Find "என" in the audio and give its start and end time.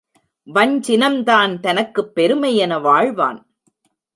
2.55-2.79